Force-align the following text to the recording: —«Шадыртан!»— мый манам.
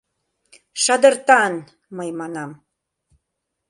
—«Шадыртан!»— 0.83 1.53
мый 1.97 2.09
манам. 2.19 2.51